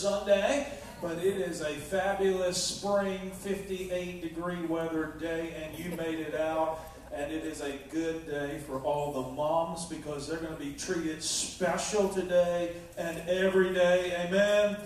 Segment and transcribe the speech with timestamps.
[0.00, 0.66] Sunday,
[1.02, 6.78] but it is a fabulous spring 58 degree weather day, and you made it out.
[7.12, 10.72] And it is a good day for all the moms because they're going to be
[10.72, 14.26] treated special today and every day.
[14.26, 14.78] Amen.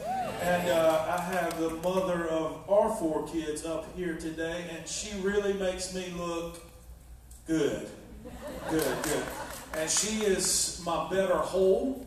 [0.42, 5.16] And uh, I have the mother of our four kids up here today, and she
[5.20, 6.60] really makes me look
[7.46, 7.88] good.
[8.68, 9.22] Good, good.
[9.76, 12.03] And she is my better whole.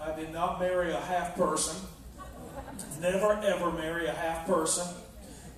[0.00, 1.76] I did not marry a half person.
[3.00, 4.86] Never ever marry a half person.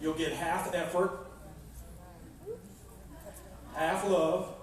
[0.01, 1.27] You'll get half effort,
[3.75, 4.55] half love.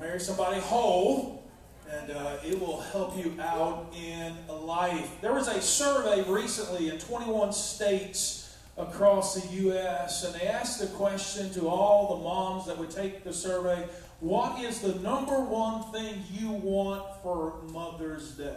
[0.00, 1.44] Marry somebody whole,
[1.88, 5.08] and uh, it will help you out in life.
[5.20, 8.43] There was a survey recently in 21 states
[8.76, 13.22] across the U.S., and they asked the question to all the moms that would take
[13.22, 13.88] the survey
[14.20, 18.56] what is the number one thing you want for Mother's Day?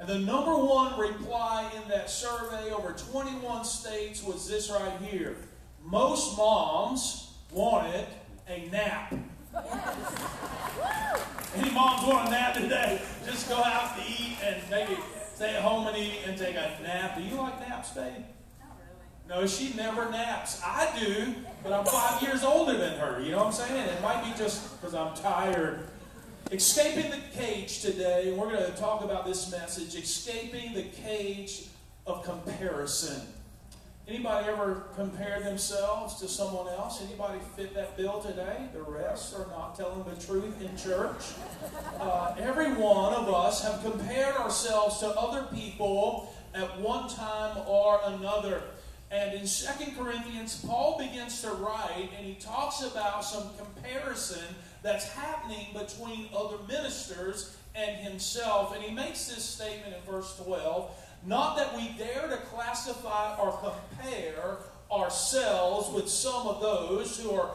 [0.00, 5.36] And the number one reply in that survey over 21 states was this right here.
[5.84, 8.06] Most moms wanted
[8.48, 9.12] a nap.
[11.54, 13.00] Any moms want a nap today?
[13.24, 14.96] Just go out to eat and maybe
[15.34, 17.16] stay at home and eat and take a nap.
[17.16, 18.24] Do you like naps, babe?
[19.30, 20.60] No, she never naps.
[20.64, 21.32] I do,
[21.62, 23.20] but I'm five years older than her.
[23.22, 23.88] You know what I'm saying?
[23.88, 25.86] It might be just because I'm tired.
[26.50, 31.66] Escaping the cage today, we're going to talk about this message escaping the cage
[32.08, 33.22] of comparison.
[34.08, 37.00] Anybody ever compare themselves to someone else?
[37.00, 38.66] Anybody fit that bill today?
[38.72, 41.22] The rest are not telling the truth in church.
[42.00, 48.00] Uh, every one of us have compared ourselves to other people at one time or
[48.06, 48.64] another.
[49.10, 55.08] And in Second Corinthians, Paul begins to write and he talks about some comparison that's
[55.08, 58.74] happening between other ministers and himself.
[58.74, 60.90] And he makes this statement in verse 12
[61.26, 64.58] not that we dare to classify or compare
[64.90, 67.50] ourselves with some of those who are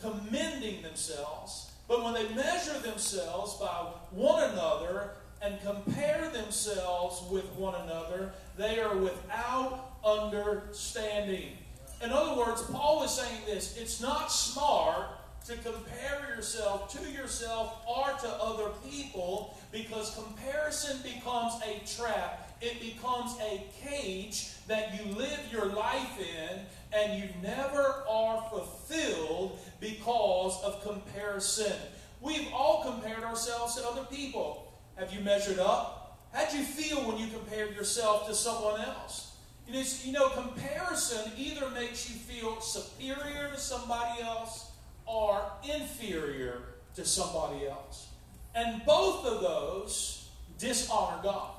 [0.00, 7.74] commending themselves, but when they measure themselves by one another and compare themselves with one
[7.82, 11.58] another, they are without understanding.
[12.02, 15.06] In other words, Paul is saying this it's not smart
[15.46, 22.56] to compare yourself to yourself or to other people because comparison becomes a trap.
[22.62, 26.60] It becomes a cage that you live your life in
[26.94, 31.76] and you never are fulfilled because of comparison.
[32.22, 34.72] We've all compared ourselves to other people.
[34.96, 36.18] Have you measured up?
[36.32, 39.33] How'd you feel when you compared yourself to someone else?
[39.68, 44.72] It is, you know, comparison either makes you feel superior to somebody else
[45.06, 46.62] or inferior
[46.94, 48.08] to somebody else.
[48.54, 50.28] And both of those
[50.58, 51.50] dishonor God.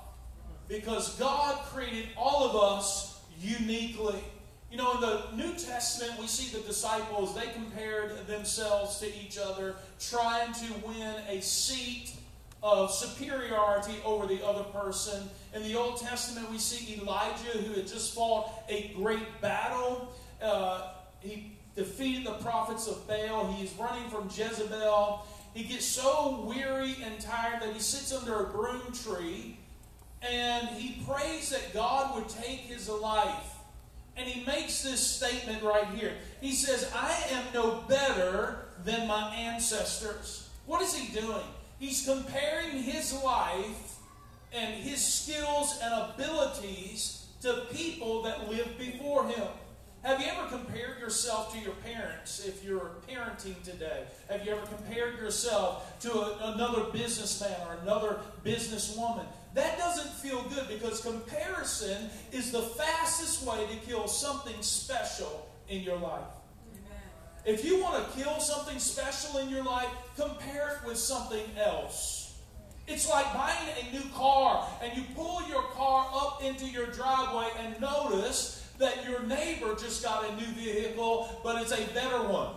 [0.68, 4.20] Because God created all of us uniquely.
[4.72, 9.38] You know, in the New Testament, we see the disciples, they compared themselves to each
[9.38, 12.14] other, trying to win a seat
[12.66, 15.30] of superiority over the other person.
[15.54, 20.12] In the Old Testament, we see Elijah, who had just fought a great battle.
[20.42, 23.52] Uh, he defeated the prophets of Baal.
[23.52, 25.28] He's running from Jezebel.
[25.54, 29.60] He gets so weary and tired that he sits under a broom tree
[30.24, 33.58] and he prays that God would take his life.
[34.18, 36.14] And he makes this statement right here.
[36.42, 40.50] He says, I am no better than my ancestors.
[40.66, 41.46] What is he doing?
[41.86, 44.00] He's comparing his life
[44.52, 49.48] and his skills and abilities to people that lived before him.
[50.02, 54.06] Have you ever compared yourself to your parents if you're parenting today?
[54.32, 59.28] Have you ever compared yourself to a, another businessman or another businesswoman?
[59.54, 65.84] That doesn't feel good because comparison is the fastest way to kill something special in
[65.84, 66.24] your life.
[67.46, 72.34] If you want to kill something special in your life, compare it with something else.
[72.88, 77.48] It's like buying a new car and you pull your car up into your driveway
[77.60, 82.50] and notice that your neighbor just got a new vehicle, but it's a better one.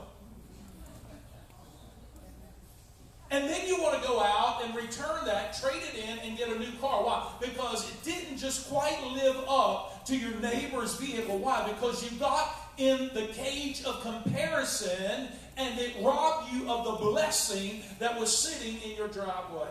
[3.30, 6.48] And then you want to go out and return that, trade it in, and get
[6.48, 7.04] a new car.
[7.04, 7.30] Why?
[7.40, 11.38] Because it didn't just quite live up to your neighbor's vehicle.
[11.38, 11.70] Why?
[11.70, 17.82] Because you got in the cage of comparison and it robbed you of the blessing
[17.98, 19.68] that was sitting in your driveway.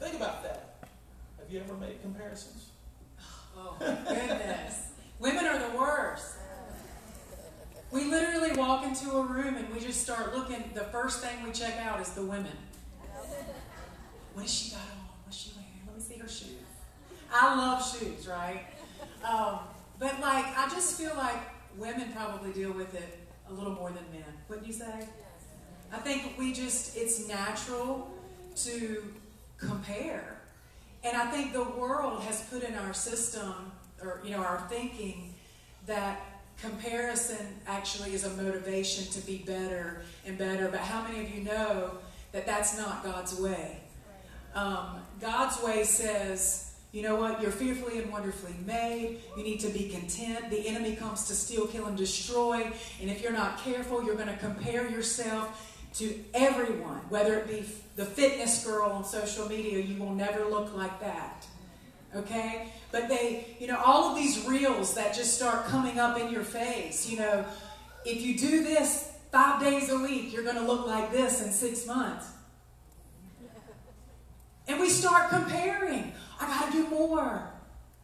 [0.00, 0.78] Think about that.
[1.38, 2.70] Have you ever made comparisons?
[3.56, 4.88] Oh, goodness.
[5.18, 6.36] Women are the worst.
[7.90, 10.70] We literally walk into a room and we just start looking.
[10.74, 12.52] The first thing we check out is the women.
[14.34, 15.08] What has she got on?
[15.24, 15.70] What's she wearing?
[15.86, 16.50] Let me see her shoes.
[17.32, 18.66] I love shoes, right?
[19.24, 19.60] Um,
[19.98, 23.18] but like, I just feel like women probably deal with it
[23.48, 24.24] a little more than men.
[24.48, 25.06] Wouldn't you say?
[25.92, 28.10] I think we just, it's natural
[28.56, 29.04] to
[29.58, 30.40] compare.
[31.04, 33.70] And I think the world has put in our system,
[34.02, 35.34] or, you know, our thinking,
[35.86, 36.20] that
[36.60, 40.68] comparison actually is a motivation to be better and better.
[40.68, 41.92] But how many of you know
[42.32, 43.78] that that's not God's way?
[44.54, 46.65] Um, God's way says,
[46.96, 47.42] you know what?
[47.42, 49.18] You're fearfully and wonderfully made.
[49.36, 50.48] You need to be content.
[50.48, 52.72] The enemy comes to steal, kill, and destroy.
[53.02, 57.66] And if you're not careful, you're going to compare yourself to everyone, whether it be
[57.96, 61.46] the fitness girl on social media, you will never look like that.
[62.14, 62.72] Okay?
[62.92, 66.44] But they, you know, all of these reels that just start coming up in your
[66.44, 67.44] face, you know,
[68.06, 71.52] if you do this five days a week, you're going to look like this in
[71.52, 72.26] six months.
[74.66, 76.14] And we start comparing.
[76.40, 77.50] I got to do more.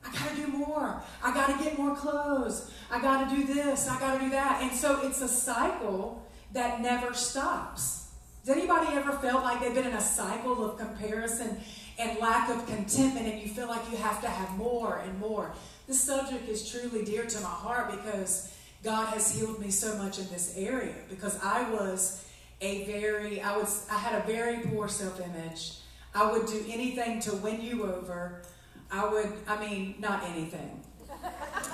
[0.04, 1.02] I got to do more.
[1.22, 2.70] I got to get more clothes.
[2.90, 3.88] I got to do this.
[3.88, 4.62] I got to do that.
[4.62, 8.10] And so it's a cycle that never stops.
[8.44, 11.60] Has anybody ever felt like they've been in a cycle of comparison
[11.98, 15.52] and lack of contentment and you feel like you have to have more and more?
[15.86, 20.18] This subject is truly dear to my heart because God has healed me so much
[20.18, 22.28] in this area because I was
[22.60, 25.74] a very I was I had a very poor self-image.
[26.14, 28.42] I would do anything to win you over.
[28.90, 30.82] I would I mean not anything.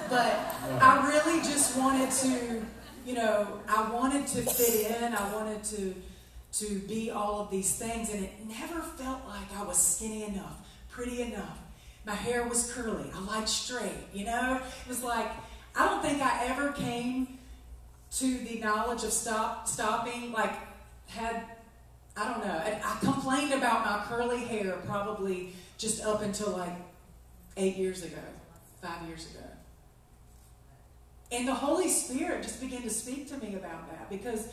[0.09, 2.63] But I really just wanted to
[3.09, 5.15] you know, I wanted to fit in.
[5.15, 5.95] I wanted to
[6.51, 10.57] to be all of these things, and it never felt like I was skinny enough,
[10.91, 11.59] pretty enough.
[12.05, 13.11] My hair was curly.
[13.15, 14.09] I liked straight.
[14.13, 15.31] You know, it was like
[15.75, 17.39] I don't think I ever came
[18.17, 20.33] to the knowledge of stop stopping.
[20.33, 20.53] Like
[21.07, 21.45] had
[22.19, 22.53] I don't know.
[22.53, 26.75] I, I complained about my curly hair probably just up until like
[27.57, 28.17] eight years ago,
[28.83, 29.45] five years ago.
[31.31, 34.49] And the Holy Spirit just began to speak to me about that because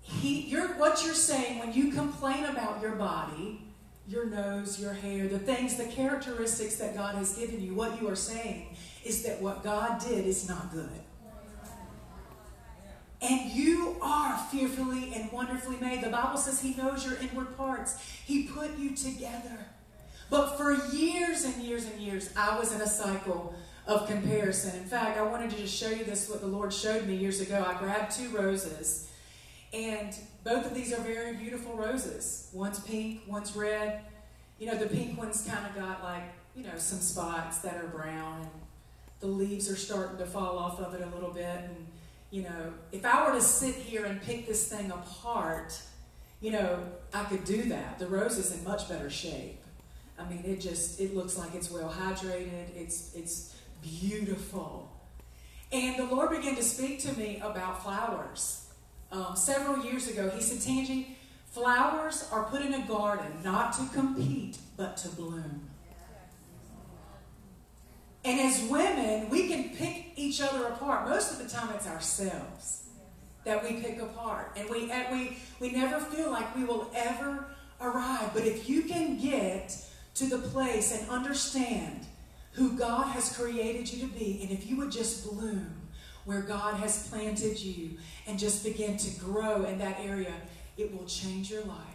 [0.00, 3.60] he, you're, what you're saying when you complain about your body,
[4.06, 8.08] your nose, your hair, the things, the characteristics that God has given you, what you
[8.08, 8.74] are saying
[9.04, 10.88] is that what God did is not good.
[13.20, 16.02] And you are fearfully and wonderfully made.
[16.02, 19.66] The Bible says He knows your inward parts, He put you together.
[20.30, 23.54] But for years and years and years, I was in a cycle
[23.86, 24.78] of comparison.
[24.78, 27.40] In fact, I wanted to just show you this, what the Lord showed me years
[27.40, 27.64] ago.
[27.66, 29.10] I grabbed two roses,
[29.72, 32.50] and both of these are very beautiful roses.
[32.52, 34.02] One's pink, one's red.
[34.58, 37.88] You know, the pink one's kind of got like, you know, some spots that are
[37.88, 38.50] brown, and
[39.20, 41.44] the leaves are starting to fall off of it a little bit.
[41.44, 41.87] And,
[42.30, 45.80] you know, if I were to sit here and pick this thing apart,
[46.40, 47.98] you know, I could do that.
[47.98, 49.62] The rose is in much better shape.
[50.18, 52.74] I mean, it just it looks like it's well hydrated.
[52.76, 54.90] It's it's beautiful.
[55.70, 58.66] And the Lord began to speak to me about flowers.
[59.12, 61.16] Um, several years ago, He said, Tangi,
[61.50, 65.67] flowers are put in a garden not to compete, but to bloom.
[68.28, 71.08] And as women, we can pick each other apart.
[71.08, 72.84] Most of the time, it's ourselves
[73.44, 74.52] that we pick apart.
[74.54, 77.46] And we, we, we never feel like we will ever
[77.80, 78.34] arrive.
[78.34, 79.74] But if you can get
[80.16, 82.04] to the place and understand
[82.52, 85.88] who God has created you to be, and if you would just bloom
[86.26, 90.34] where God has planted you and just begin to grow in that area,
[90.76, 91.87] it will change your life.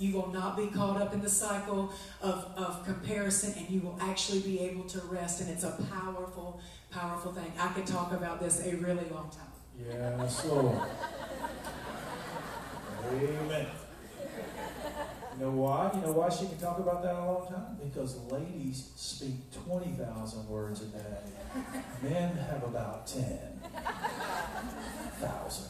[0.00, 1.92] You will not be caught up in the cycle
[2.22, 5.42] of, of comparison, and you will actually be able to rest.
[5.42, 6.58] And it's a powerful,
[6.90, 7.52] powerful thing.
[7.58, 9.46] I could talk about this a really long time.
[9.78, 10.80] Yes, Lord.
[13.12, 13.66] Amen.
[15.38, 15.90] You know why?
[15.94, 17.76] You know why she can talk about that a long time?
[17.82, 21.18] Because ladies speak 20,000 words a day.
[22.02, 25.66] Men have about 10,000.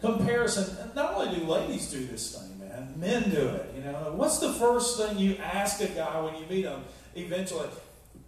[0.00, 0.76] Comparison.
[0.94, 3.72] Not only do ladies do this thing, man, men do it.
[3.76, 6.80] You know, what's the first thing you ask a guy when you meet him
[7.14, 7.68] eventually?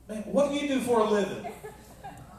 [0.09, 1.53] Man, what do you do for a living?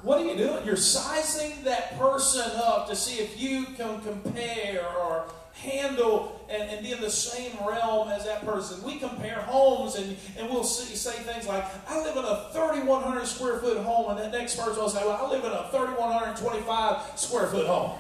[0.04, 0.66] What are you doing?
[0.66, 6.86] You're sizing that person up to see if you can compare or handle and, and,
[6.86, 8.82] be in the same realm as that person.
[8.84, 13.26] We compare homes and, and we'll see, say things like, I live in a 3,100
[13.26, 17.20] square foot home, and that next person will say, Well, I live in a 3,125
[17.20, 17.98] square foot home.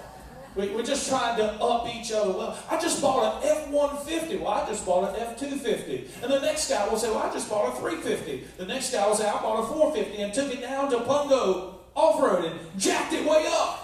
[0.57, 2.31] We, we're just trying to up each other.
[2.31, 4.37] Well, I just bought an F 150.
[4.37, 6.23] Well, I just bought an F 250.
[6.23, 8.47] And the next guy will say, Well, I just bought a 350.
[8.57, 11.75] The next guy will say, I bought a 450 and took it down to Pungo
[11.93, 13.83] off road and jacked it way up.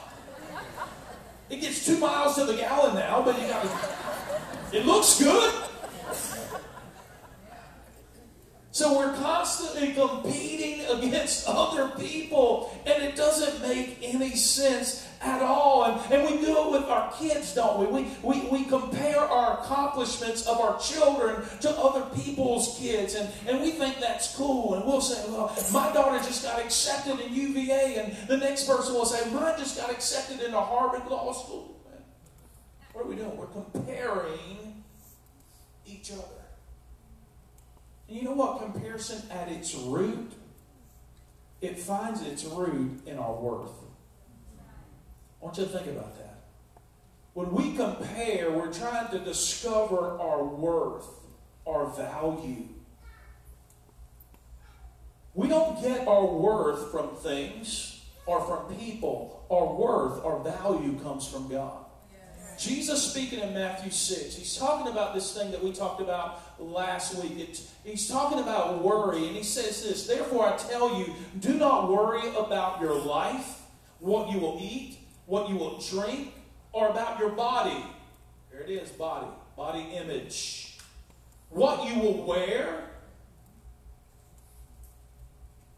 [1.50, 3.66] It gets two miles to the gallon now, but you got
[4.74, 5.54] it looks good.
[8.74, 15.84] So we're constantly competing against other people, and it doesn't make any sense at all.
[15.84, 17.86] And, and we do it with our kids, don't we?
[17.86, 18.50] We, we?
[18.50, 24.00] we compare our accomplishments of our children to other people's kids, and, and we think
[24.00, 24.74] that's cool.
[24.74, 28.96] And we'll say, well, my daughter just got accepted in UVA, and the next person
[28.96, 31.80] will say, mine just got accepted into Harvard Law School.
[32.94, 33.38] What are we doing?
[33.38, 34.84] We're comparing
[35.86, 36.43] each other.
[38.08, 38.62] And you know what?
[38.62, 40.32] Comparison at its root,
[41.62, 43.72] it finds its root in our worth.
[45.42, 46.44] I want you to think about that.
[47.34, 51.08] When we compare, we're trying to discover our worth,
[51.66, 52.68] our value.
[55.34, 59.46] We don't get our worth from things or from people.
[59.50, 61.84] Our worth, our value comes from God.
[62.58, 67.22] Jesus speaking in Matthew 6, he's talking about this thing that we talked about last
[67.22, 67.34] week.
[67.38, 71.90] It's, he's talking about worry, and he says this Therefore, I tell you, do not
[71.90, 73.62] worry about your life,
[74.00, 76.34] what you will eat, what you will drink,
[76.72, 77.84] or about your body.
[78.52, 80.78] Here it is body, body image.
[81.50, 82.84] What you will wear.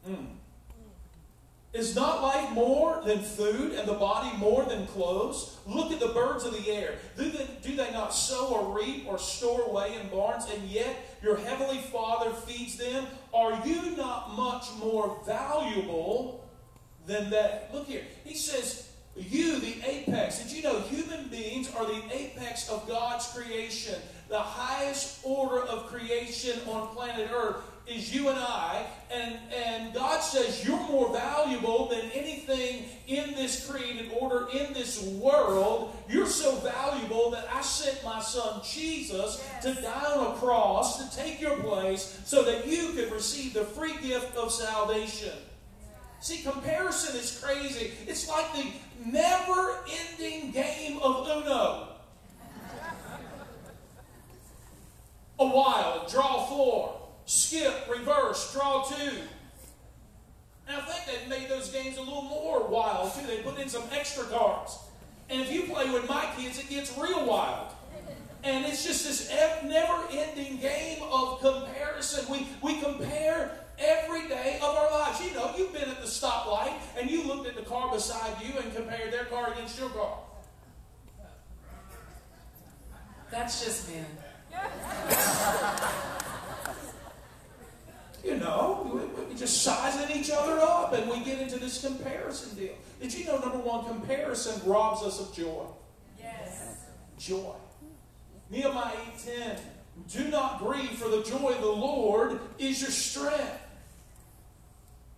[0.08, 0.35] Mm.
[1.76, 5.58] Is not life more than food and the body more than clothes?
[5.68, 6.96] Look at the birds of the air.
[7.18, 11.18] Do they, do they not sow or reap or store away in barns, and yet
[11.22, 13.08] your heavenly Father feeds them?
[13.34, 16.48] Are you not much more valuable
[17.08, 17.72] than that?
[17.74, 18.04] Look here.
[18.24, 20.42] He says, You, the apex.
[20.42, 24.00] Did you know human beings are the apex of God's creation?
[24.30, 30.20] The highest order of creation on planet Earth is you and I, and, and God
[30.22, 35.96] says you're more valuable than anything in this created order, in this world.
[36.10, 39.64] You're so valuable that I sent my son Jesus yes.
[39.64, 43.64] to die on a cross to take your place so that you could receive the
[43.64, 45.34] free gift of salvation.
[46.22, 47.92] See, comparison is crazy.
[48.08, 48.66] It's like the
[49.06, 51.90] never ending game of Uno.
[55.38, 59.12] A while, draw four skip, reverse, draw two.
[60.68, 63.26] And I think they made those games a little more wild too.
[63.28, 64.80] They put in some extra cards.
[65.30, 67.72] And if you play with my kids, it gets real wild.
[68.44, 69.32] And it's just this
[69.64, 72.32] never ending game of comparison.
[72.32, 75.20] We, we compare every day of our lives.
[75.22, 78.54] You know, you've been at the stoplight and you looked at the car beside you
[78.60, 80.20] and compared their car against your car.
[83.32, 84.06] That's just men.
[88.26, 92.74] You know, we just sizing each other up and we get into this comparison deal.
[93.00, 95.66] Did you know, number one, comparison robs us of joy?
[96.18, 96.86] Yes.
[97.20, 97.54] Joy.
[98.50, 99.60] Nehemiah 8.10,
[100.12, 103.60] do not grieve, for the joy of the Lord is your strength.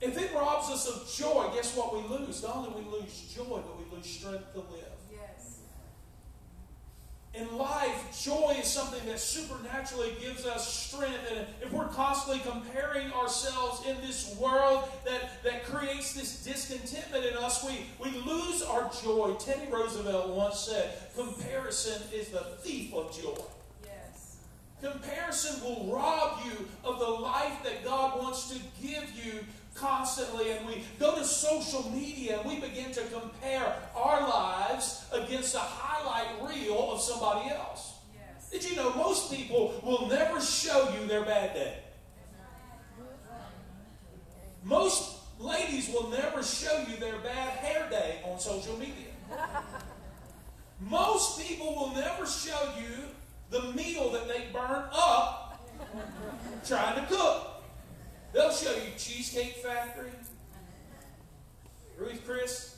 [0.01, 2.43] If it robs us of joy, guess what we lose?
[2.43, 4.86] Not only we lose joy, but we lose strength to live.
[7.37, 11.19] In life, joy is something that supernaturally gives us strength.
[11.31, 17.37] And if we're constantly comparing ourselves in this world that, that creates this discontentment in
[17.37, 19.35] us, we, we lose our joy.
[19.39, 23.37] Teddy Roosevelt once said, Comparison is the thief of joy.
[23.83, 24.37] Yes.
[24.81, 29.45] Comparison will rob you of the life that God wants to give you
[29.77, 35.55] constantly and we go to social media and we begin to compare our lives against
[35.55, 37.93] a highlight reel of somebody else.
[38.13, 38.49] Yes.
[38.49, 41.77] Did you know most people will never show you their bad day?
[44.63, 49.13] Most ladies will never show you their bad hair day on social media.
[50.79, 53.05] Most people will never show you
[53.49, 55.65] the meal that they burn up
[56.65, 57.56] trying to cook.
[58.33, 60.11] They'll show you Cheesecake Factory,
[61.97, 62.77] Ruth Chris.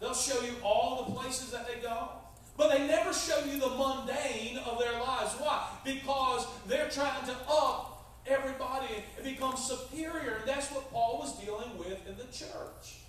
[0.00, 2.08] They'll show you all the places that they go.
[2.56, 5.34] But they never show you the mundane of their lives.
[5.38, 5.68] Why?
[5.84, 7.94] Because they're trying to up
[8.26, 10.36] everybody and become superior.
[10.40, 13.00] And that's what Paul was dealing with in the church.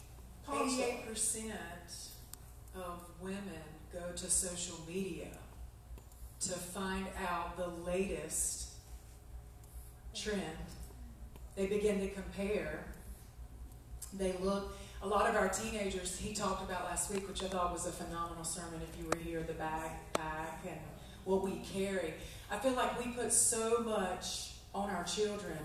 [0.50, 1.52] 88%
[2.76, 3.40] of women
[3.94, 5.28] go to social media
[6.42, 8.70] to find out the latest
[10.14, 10.42] trend
[11.56, 12.86] they begin to compare.
[14.14, 17.72] They look, a lot of our teenagers, he talked about last week, which I thought
[17.72, 20.80] was a phenomenal sermon if you were here, the backpack and
[21.24, 22.14] what we carry.
[22.52, 25.58] I feel like we put so much on our children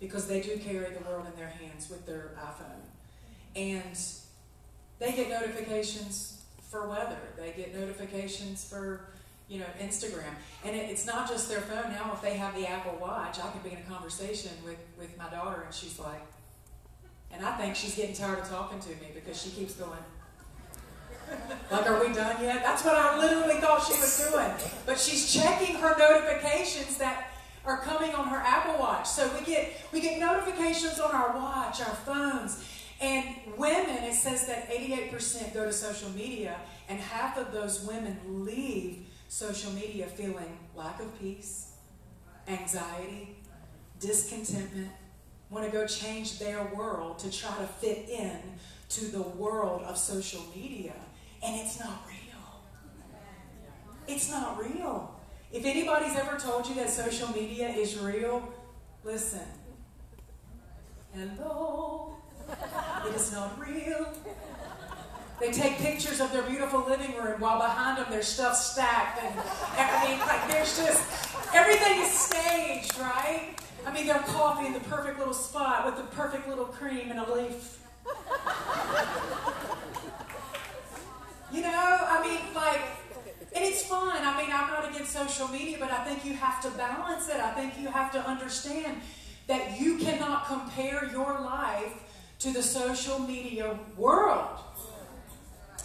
[0.00, 2.80] because they do carry the world in their hands with their iPhone.
[3.56, 3.98] And
[4.98, 9.13] they get notifications for weather, they get notifications for
[9.48, 10.34] you know, Instagram.
[10.64, 11.92] And it, it's not just their phone.
[11.92, 15.16] Now, if they have the Apple Watch, I can be in a conversation with, with
[15.18, 16.22] my daughter, and she's like,
[17.32, 19.98] and I think she's getting tired of talking to me because she keeps going,
[21.70, 22.62] like, are we done yet?
[22.62, 24.50] That's what I literally thought she was doing.
[24.86, 27.30] But she's checking her notifications that
[27.64, 29.08] are coming on her Apple Watch.
[29.08, 32.62] So we get we get notifications on our watch, our phones.
[33.00, 33.24] And
[33.58, 36.56] women, it says that 88% go to social media,
[36.88, 41.72] and half of those women leave social media feeling lack of peace,
[42.46, 43.36] anxiety,
[43.98, 44.92] discontentment,
[45.50, 48.38] want to go change their world to try to fit in
[48.88, 50.92] to the world of social media.
[51.44, 52.62] And it's not real.
[54.06, 55.20] It's not real.
[55.50, 58.54] If anybody's ever told you that social media is real,
[59.02, 59.48] listen.
[61.12, 62.14] Hello.
[63.04, 64.14] It is not real.
[65.40, 69.22] They take pictures of their beautiful living room while behind them there's stuff stacked.
[69.22, 69.34] And
[69.78, 71.02] I mean, like, there's just,
[71.52, 73.54] everything is staged, right?
[73.86, 77.18] I mean, their coffee in the perfect little spot with the perfect little cream and
[77.20, 77.80] a leaf.
[81.52, 82.80] you know, I mean, like,
[83.54, 84.16] and it's fun.
[84.16, 87.36] I mean, I'm not against social media, but I think you have to balance it.
[87.36, 89.00] I think you have to understand
[89.46, 91.92] that you cannot compare your life
[92.40, 94.58] to the social media world.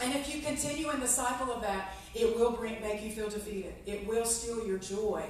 [0.02, 3.30] And if you continue in the cycle of that, it will bring, make you feel
[3.30, 3.74] defeated.
[3.86, 5.24] It will steal your joy.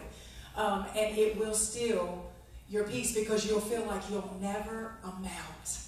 [0.56, 2.30] Um, and it will steal
[2.70, 5.80] your peace because you'll feel like you'll never amount.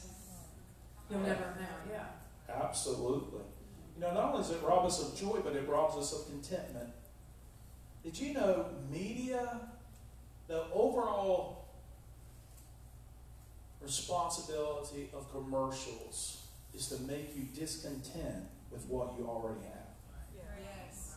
[1.10, 2.06] You'll never amount, yeah.
[2.50, 3.42] Absolutely.
[3.96, 6.28] You know, not only does it rob us of joy, but it robs us of
[6.28, 6.90] contentment.
[8.04, 9.60] Did you know media,
[10.48, 11.66] the overall
[13.82, 16.42] responsibility of commercials
[16.74, 19.74] is to make you discontent with what you already have?
[20.36, 21.16] Yes.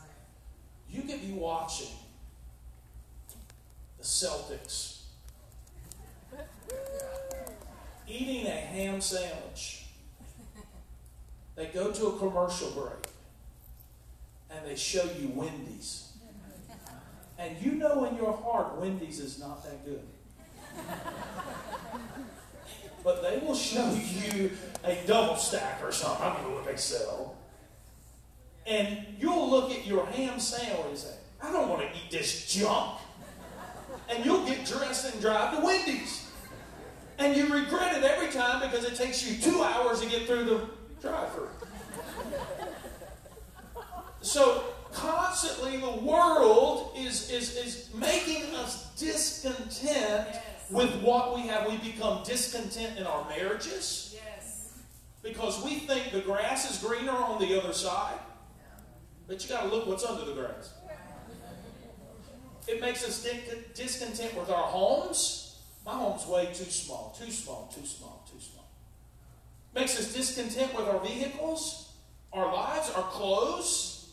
[0.89, 1.95] You could be watching
[3.99, 5.03] the Celtics
[8.07, 9.87] eating a ham sandwich.
[11.57, 13.07] They go to a commercial break
[14.51, 16.13] and they show you Wendy's.
[17.39, 20.03] And you know in your heart Wendy's is not that good.
[23.03, 24.51] But they will show you
[24.83, 26.25] a double stack or something.
[26.25, 27.37] I don't know what they sell.
[28.67, 32.53] And you'll look at your ham sandwich and say, I don't want to eat this
[32.53, 32.99] junk.
[34.09, 36.31] And you'll get dressed and drive to Wendy's.
[37.19, 40.45] And you regret it every time because it takes you two hours to get through
[40.45, 40.69] the
[41.01, 41.49] drive through.
[44.23, 50.29] So constantly the world is, is, is making us discontent
[50.71, 51.69] with what we have.
[51.69, 54.73] We become discontent in our marriages Yes.
[55.23, 58.19] because we think the grass is greener on the other side.
[59.27, 60.75] But you got to look what's under the grass.
[62.67, 63.27] It makes us
[63.75, 65.61] discontent with our homes.
[65.85, 68.71] My home's way too small, too small, too small, too small.
[69.75, 71.93] Makes us discontent with our vehicles,
[72.33, 74.09] our lives, our clothes.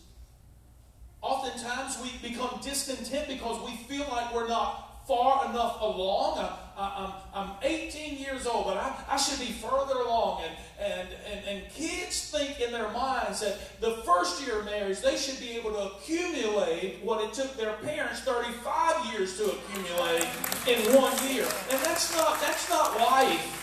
[1.21, 6.49] Oftentimes we become discontent because we feel like we're not far enough along.
[6.81, 10.43] I'm, I'm 18 years old, but I, I should be further along.
[10.43, 15.01] And, and, and, and kids think in their minds that the first year of marriage,
[15.01, 20.27] they should be able to accumulate what it took their parents 35 years to accumulate
[20.67, 21.47] in one year.
[21.69, 23.60] And that's not, that's not life.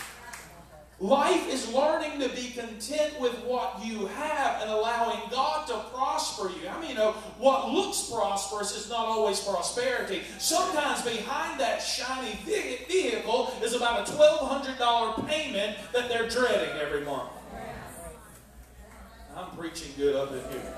[1.01, 6.49] Life is learning to be content with what you have and allowing God to prosper
[6.49, 6.67] you.
[6.67, 10.23] I mean, you know, what looks prosperous is not always prosperity.
[10.39, 17.29] Sometimes behind that shiny vehicle is about a $1,200 payment that they're dreading every month.
[19.37, 20.73] I'm preaching good up in here.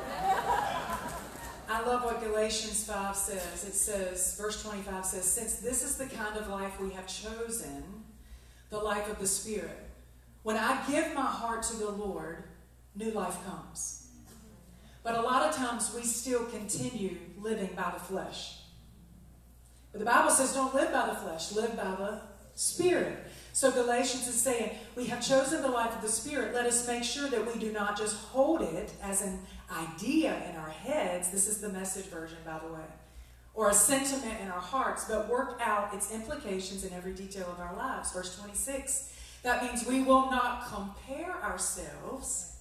[1.68, 3.64] I love what Galatians 5 says.
[3.64, 7.84] It says, verse 25 says, Since this is the kind of life we have chosen,
[8.70, 9.91] the life of the Spirit,
[10.44, 12.44] when I give my heart to the Lord,
[12.96, 14.08] new life comes.
[15.04, 18.58] But a lot of times we still continue living by the flesh.
[19.92, 22.22] But the Bible says don't live by the flesh, live by the
[22.56, 23.18] Spirit.
[23.54, 26.54] So Galatians is saying, we have chosen the life of the Spirit.
[26.54, 29.40] Let us make sure that we do not just hold it as an
[29.72, 31.32] idea in our heads.
[31.32, 32.86] This is the message version, by the way.
[33.54, 37.60] Or a sentiment in our hearts, but work out its implications in every detail of
[37.60, 38.14] our lives.
[38.14, 39.11] Verse 26
[39.44, 42.58] that means we will not compare ourselves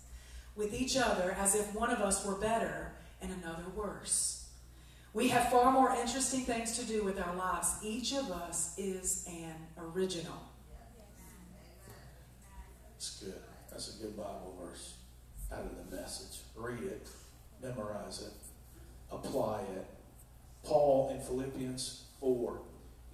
[0.57, 4.49] with each other as if one of us were better and another worse.
[5.13, 7.75] We have far more interesting things to do with our lives.
[7.83, 10.41] Each of us is an original.
[12.97, 13.35] It's good.
[13.71, 14.95] That's a good Bible verse
[15.53, 16.41] out of the message.
[16.55, 17.09] Read it,
[17.63, 18.33] memorize it,
[19.11, 19.87] apply it,
[20.63, 22.61] Paul in Philippians 4.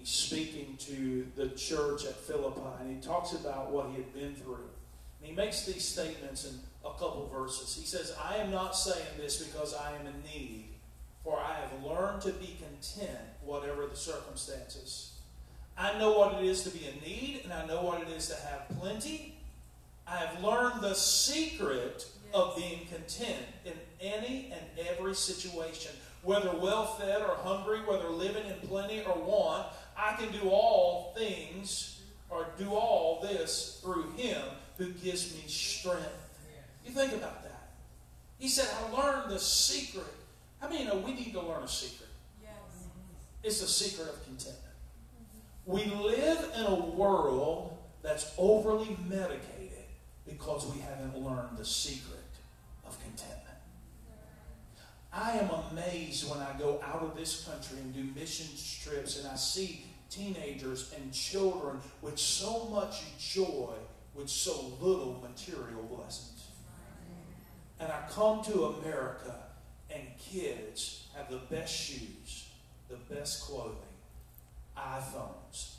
[0.06, 4.68] Speaking to the church at Philippi, and he talks about what he had been through.
[5.18, 7.74] And he makes these statements in a couple verses.
[7.74, 10.68] He says, I am not saying this because I am in need,
[11.24, 15.14] for I have learned to be content, whatever the circumstances.
[15.76, 18.28] I know what it is to be in need, and I know what it is
[18.28, 19.34] to have plenty.
[20.06, 25.90] I have learned the secret of being content in any and every situation,
[26.22, 29.66] whether well fed or hungry, whether living in plenty or want.
[29.96, 34.42] I can do all things or do all this through Him
[34.76, 36.12] who gives me strength.
[36.84, 37.70] You think about that.
[38.38, 40.04] He said, I learned the secret.
[40.60, 42.08] How many know we need to learn a secret?
[42.42, 42.52] Yes.
[43.42, 44.62] It's the secret of contentment.
[45.64, 49.84] We live in a world that's overly medicated
[50.26, 52.20] because we haven't learned the secret
[52.86, 53.45] of contentment.
[55.18, 58.48] I am amazed when I go out of this country and do mission
[58.82, 63.72] trips and I see teenagers and children with so much joy
[64.14, 66.48] with so little material blessings.
[67.80, 69.34] And I come to America
[69.90, 72.48] and kids have the best shoes,
[72.90, 73.76] the best clothing,
[74.76, 75.76] iPhones,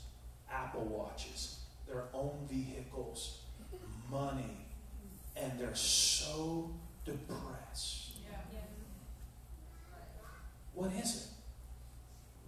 [0.50, 3.42] Apple Watches, their own vehicles,
[4.10, 4.66] money,
[5.36, 6.72] and they're so
[7.04, 8.08] depressed.
[10.78, 11.26] What is it?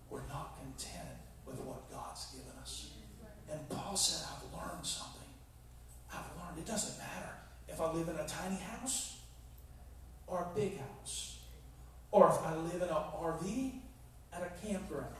[0.09, 2.93] We're not content with what God's given us.
[3.51, 5.27] And Paul said, I've learned something.
[6.15, 7.35] I've learned it doesn't matter
[7.67, 9.19] if I live in a tiny house
[10.27, 11.39] or a big house,
[12.11, 13.73] or if I live in an RV
[14.33, 15.15] at a campground,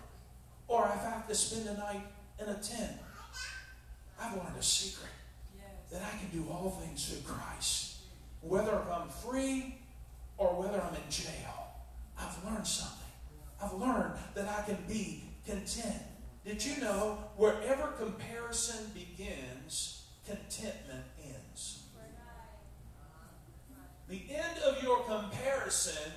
[0.69, 2.07] or if I have to spend the night
[2.39, 2.93] in a tent.
[4.21, 5.11] I've learned a secret
[5.91, 7.97] that I can do all things through Christ.
[8.43, 9.79] Whether I'm free
[10.39, 11.73] or whether I'm in jail,
[12.19, 12.97] I've learned something.
[13.63, 16.03] I've learned that I can be content.
[16.45, 21.81] Did you know wherever comparison begins, contentment ends?
[24.11, 26.13] The end of your comparison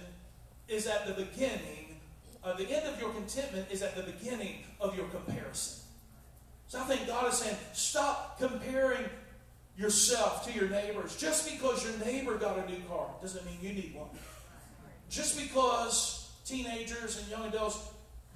[0.68, 2.00] is at the beginning,
[2.44, 5.84] uh, the end of your contentment is at the beginning of your comparison.
[6.68, 9.06] So I think God is saying, stop comparing
[9.84, 11.18] yourself to your neighbors.
[11.18, 14.08] Just because your neighbor got a new car doesn't mean you need one.
[15.10, 17.78] Just because teenagers and young adults,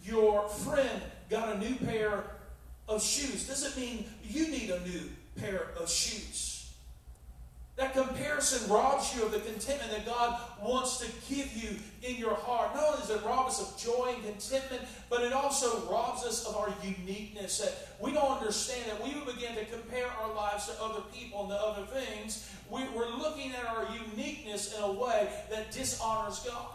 [0.04, 2.24] your friend got a new pair
[2.88, 6.57] of shoes doesn't mean you need a new pair of shoes.
[7.78, 12.34] That comparison robs you of the contentment that God wants to give you in your
[12.34, 12.74] heart.
[12.74, 16.48] Not only does it rob us of joy and contentment, but it also robs us
[16.48, 17.60] of our uniqueness.
[17.60, 21.42] That we don't understand that we would begin to compare our lives to other people
[21.42, 22.52] and to other things.
[22.68, 26.74] We, we're looking at our uniqueness in a way that dishonors God.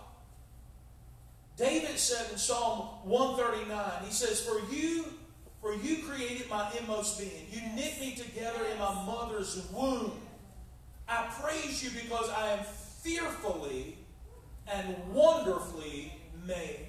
[1.56, 5.06] David said in Psalm 139, he says, For you,
[5.60, 7.46] for you created my inmost being.
[7.50, 10.12] You knit me together in my mother's womb.
[11.08, 12.64] I praise you because I am
[13.02, 13.98] fearfully
[14.66, 16.12] and wonderfully
[16.46, 16.86] made.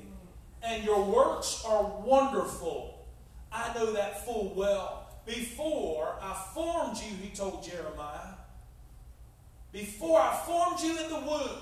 [0.62, 3.06] And your works are wonderful.
[3.52, 5.10] I know that full well.
[5.26, 8.36] Before I formed you, he told Jeremiah,
[9.71, 11.62] before I formed you in the womb,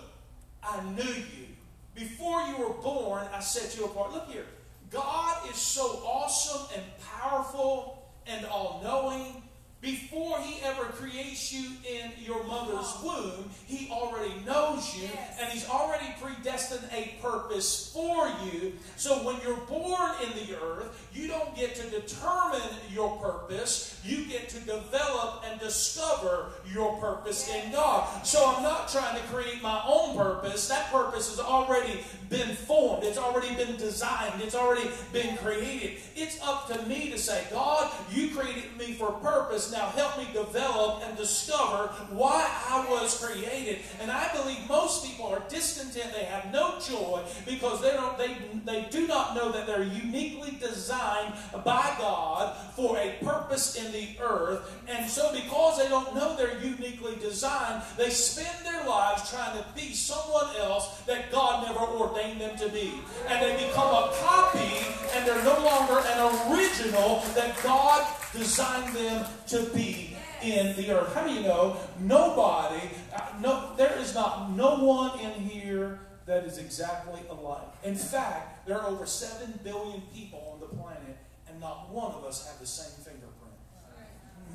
[0.63, 1.47] I knew you.
[1.95, 4.13] Before you were born, I set you apart.
[4.13, 4.45] Look here.
[4.89, 9.41] God is so awesome and powerful and all knowing
[9.81, 15.39] before he ever creates you in your mother's womb, he already knows you yes.
[15.41, 18.73] and he's already predestined a purpose for you.
[18.95, 22.61] So when you're born in the earth, you don't get to determine
[22.93, 27.65] your purpose, you get to develop and discover your purpose yes.
[27.65, 28.23] in God.
[28.23, 30.67] So I'm not trying to create my own purpose.
[30.67, 35.97] That purpose has already been formed, it's already been designed, it's already been created.
[36.15, 40.27] It's up to me to say, God, you created me for purpose now help me
[40.33, 43.79] develop and discover why I was created.
[44.01, 46.13] And I believe most people are discontent.
[46.13, 50.57] They have no joy because they don't they, they do not know that they're uniquely
[50.59, 54.79] designed by God for a purpose in the earth.
[54.87, 59.65] And so because they don't know they're uniquely designed, they spend their lives trying to
[59.75, 62.93] be someone else that God never ordained them to be.
[63.27, 69.25] And they become a copy and they're no longer an original that God designed them
[69.49, 71.13] to be in the earth.
[71.13, 71.77] How do you know?
[71.99, 77.67] Nobody, uh, no, there is not no one in here that is exactly alike.
[77.83, 82.23] In fact, there are over 7 billion people on the planet, and not one of
[82.23, 83.31] us have the same fingerprint.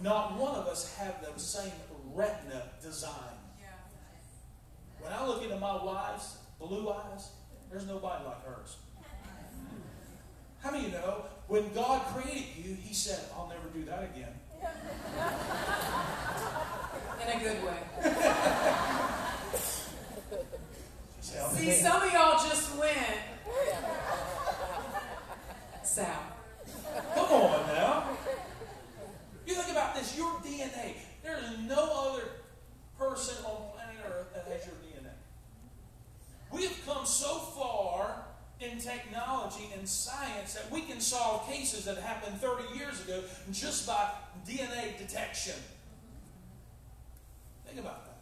[0.03, 1.73] Not one of us have the same
[2.13, 3.13] retina design.
[4.99, 7.31] When I look into my wife's blue eyes,
[7.71, 8.77] there's nobody like hers.
[10.67, 14.03] How many of you know when God created you, He said, I'll never do that
[14.03, 14.35] again?
[17.23, 17.79] In a good way.
[21.55, 22.99] See, some of y'all just went
[25.85, 26.33] south.
[27.15, 28.09] Come on now.
[29.47, 30.97] You think about this, your DNA.
[31.23, 32.25] There is no other
[32.99, 35.13] person on planet Earth that has your DNA.
[36.51, 38.27] We have come so far
[38.61, 43.87] in technology and science that we can solve cases that happened 30 years ago just
[43.87, 44.11] by
[44.49, 45.55] DNA detection.
[47.67, 48.17] Think about that.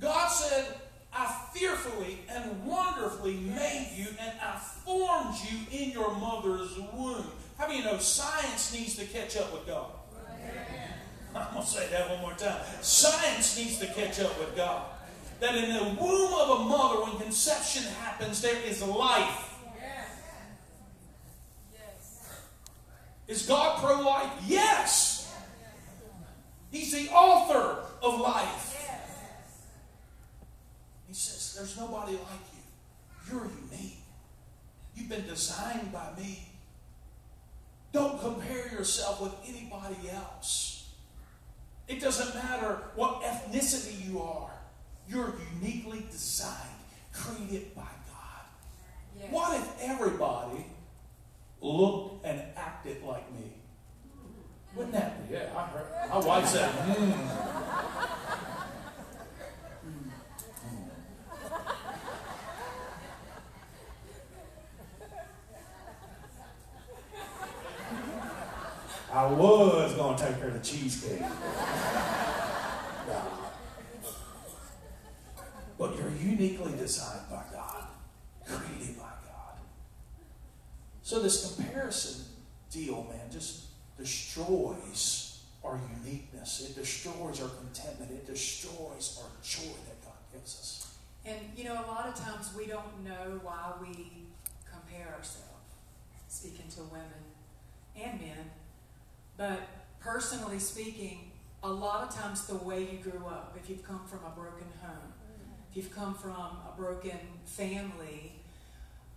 [0.00, 0.76] God said,
[1.12, 7.26] I fearfully and wonderfully made you, and I formed you in your mother's womb.
[7.58, 9.86] How many you know science needs to catch up with God?
[11.34, 12.60] I'm going to say that one more time.
[12.80, 14.86] Science needs to catch up with God.
[15.44, 19.52] That in the womb of a mother, when conception happens, there is life.
[23.28, 24.32] Is God pro life?
[24.46, 25.36] Yes.
[26.70, 28.88] He's the author of life.
[31.08, 32.22] He says, There's nobody like
[32.54, 33.30] you.
[33.30, 33.98] You're unique.
[34.94, 36.48] You've been designed by me.
[37.92, 40.88] Don't compare yourself with anybody else.
[41.86, 44.53] It doesn't matter what ethnicity you are.
[45.08, 46.58] You're uniquely designed,
[47.12, 48.44] created by God.
[49.18, 49.30] Yes.
[49.30, 50.66] What if everybody
[51.60, 53.52] looked and acted like me?
[54.74, 55.34] Wouldn't that be?
[55.34, 56.10] Yeah, I heard.
[56.10, 57.54] My wife said, hmm.
[69.12, 71.22] I was going to take her to cheesecake.
[75.78, 77.84] But you're uniquely designed by God,
[78.46, 79.58] created by God.
[81.02, 82.24] So this comparison
[82.70, 83.64] deal, man, just
[83.98, 86.68] destroys our uniqueness.
[86.68, 88.12] It destroys our contentment.
[88.12, 90.94] It destroys our joy that God gives us.
[91.24, 94.12] And you know, a lot of times we don't know why we
[94.70, 95.48] compare ourselves,
[96.28, 97.24] speaking to women
[97.96, 98.50] and men.
[99.36, 99.60] But
[100.00, 101.32] personally speaking,
[101.62, 104.66] a lot of times the way you grew up, if you've come from a broken
[104.82, 105.13] home,
[105.74, 108.30] if you've come from a broken family,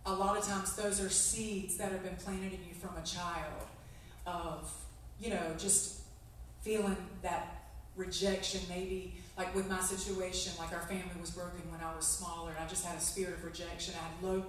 [0.07, 3.05] a lot of times those are seeds that have been planted in you from a
[3.05, 3.67] child
[4.25, 4.73] of,
[5.21, 6.01] you know, just
[6.61, 7.65] feeling that
[7.95, 12.53] rejection, maybe like with my situation, like our family was broken when I was smaller,
[12.59, 13.93] I just had a spirit of rejection.
[13.95, 14.45] I had low,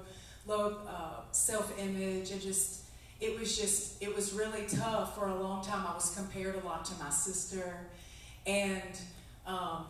[0.46, 2.84] low uh, self-image, and just
[3.20, 5.86] it was just it was really tough for a long time.
[5.86, 7.80] I was compared a lot to my sister,
[8.46, 8.98] and
[9.46, 9.84] um,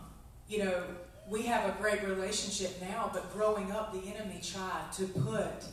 [0.49, 0.83] you know
[1.29, 3.11] we have a great relationship now.
[3.13, 5.65] But growing up, the enemy tried to put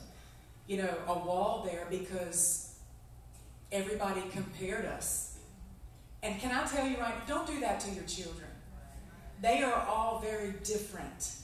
[0.67, 2.75] you know a wall there because
[3.71, 5.37] everybody compared us.
[6.23, 7.27] And can I tell you right?
[7.27, 8.47] Don't do that to your children.
[9.41, 11.35] They are all very different.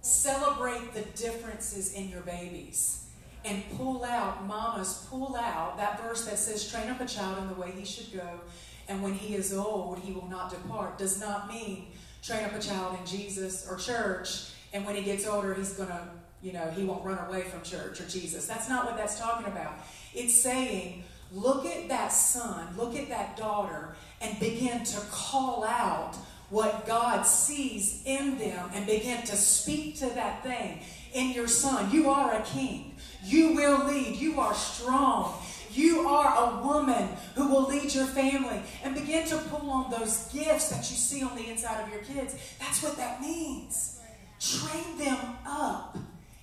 [0.00, 3.02] Celebrate the differences in your babies
[3.44, 7.48] and pull out, mamas, pull out that verse that says, train up a child in
[7.48, 8.40] the way he should go,
[8.88, 10.98] and when he is old, he will not depart.
[10.98, 11.86] Does not mean
[12.22, 15.88] train up a child in Jesus or church, and when he gets older, he's going
[15.88, 16.08] to,
[16.40, 18.46] you know, he won't run away from church or Jesus.
[18.46, 19.74] That's not what that's talking about.
[20.14, 26.16] It's saying, look at that son, look at that daughter, and begin to call out
[26.48, 30.80] what God sees in them and begin to speak to that thing
[31.14, 31.90] in your son.
[31.90, 32.96] You are a king.
[33.24, 34.16] You will lead.
[34.16, 35.34] You are strong.
[35.72, 40.28] You are a woman who will lead your family and begin to pull on those
[40.32, 42.34] gifts that you see on the inside of your kids.
[42.58, 44.00] That's what that means.
[44.40, 45.96] Train them up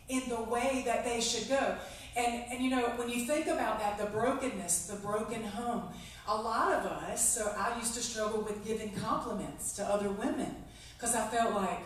[0.07, 1.75] in the way that they should go.
[2.17, 5.83] And, and you know, when you think about that, the brokenness, the broken home,
[6.27, 10.55] a lot of us, so I used to struggle with giving compliments to other women
[10.97, 11.79] because I felt like,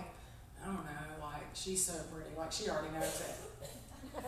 [0.61, 4.23] I don't know, like she's so pretty, like she already knows it.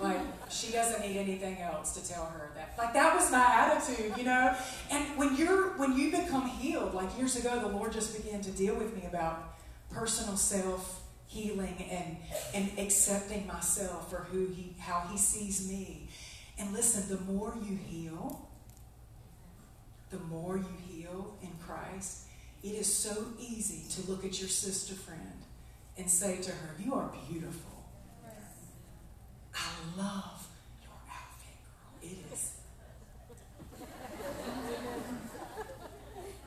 [0.00, 2.74] Like she doesn't need anything else to tell her that.
[2.78, 4.54] Like that was my attitude, you know.
[4.90, 8.50] And when you're when you become healed, like years ago, the Lord just began to
[8.50, 9.58] deal with me about
[9.90, 12.16] personal self healing and
[12.54, 16.08] and accepting myself for who he how he sees me.
[16.58, 18.48] And listen, the more you heal,
[20.10, 22.26] the more you heal in Christ,
[22.62, 25.44] it is so easy to look at your sister friend
[25.96, 27.67] and say to her, You are beautiful.
[29.58, 30.46] I love
[30.82, 32.10] your outfit, girl.
[32.10, 32.52] It is.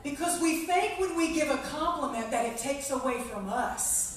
[0.02, 4.12] Because we think when we give a compliment that it takes away from us.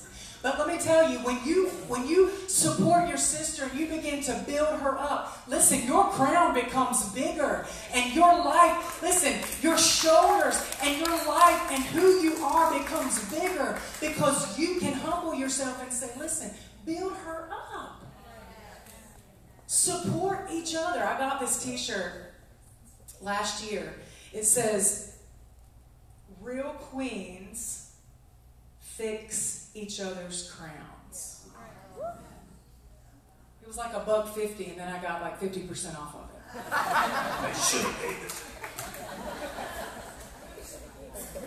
[0.45, 4.21] But let me tell you, when you when you support your sister and you begin
[4.25, 7.65] to build her up, listen, your crown becomes bigger.
[7.91, 13.79] And your life, listen, your shoulders and your life and who you are becomes bigger
[13.99, 16.51] because you can humble yourself and say, listen,
[16.86, 18.05] build her up.
[19.75, 21.03] Support each other.
[21.03, 22.33] I got this t-shirt
[23.21, 23.93] last year.
[24.31, 25.17] It says,
[26.39, 27.91] Real queens
[28.79, 31.47] fix each other's crowns.
[33.61, 36.41] It was like a buck fifty, and then I got like 50% off of it.
[36.53, 38.43] They should have paid it.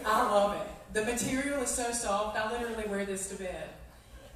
[0.05, 0.67] I love it.
[0.93, 3.71] The material is so soft, I literally wear this to bed.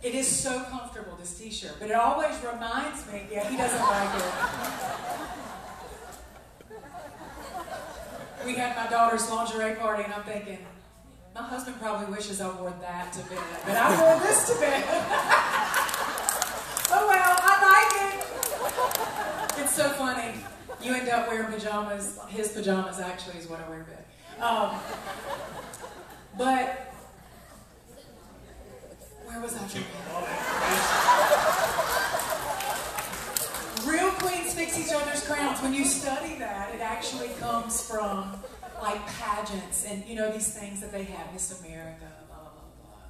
[0.03, 3.81] It is so comfortable, this t shirt, but it always reminds me, yeah, he doesn't
[3.81, 4.25] like it.
[8.45, 10.59] We had my daughter's lingerie party, and I'm thinking,
[11.37, 14.85] my husband probably wishes I wore that to bed, but I wore this to bed.
[16.91, 19.63] oh well, I like it.
[19.63, 20.35] It's so funny.
[20.83, 22.19] You end up wearing pajamas.
[22.29, 24.05] His pajamas actually is what I wear to bed.
[24.43, 24.81] Um,
[26.37, 26.92] but
[29.33, 29.63] where was I?
[33.89, 35.61] Real queens fix each other's crowns.
[35.63, 38.37] When you study that, it actually comes from
[38.83, 42.51] like pageants and you know these things that they have, Miss America, blah blah
[42.83, 43.07] blah.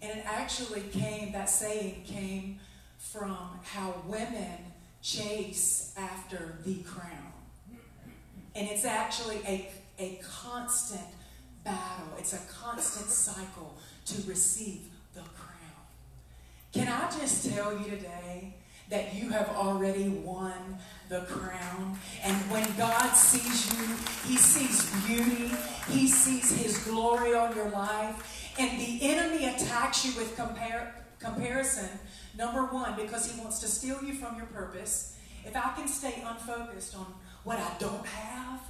[0.00, 1.32] And it actually came.
[1.32, 2.58] That saying came
[2.98, 7.32] from how women chase after the crown,
[8.54, 11.06] and it's actually a a constant
[11.62, 12.08] battle.
[12.18, 14.91] It's a constant cycle to receive.
[16.72, 18.54] Can I just tell you today
[18.88, 20.78] that you have already won
[21.10, 21.98] the crown?
[22.24, 23.84] And when God sees you,
[24.26, 25.54] He sees beauty,
[25.90, 28.54] He sees His glory on your life.
[28.58, 31.88] And the enemy attacks you with compar- comparison,
[32.36, 35.18] number one, because he wants to steal you from your purpose.
[35.44, 37.06] If I can stay unfocused on
[37.44, 38.60] what I don't have,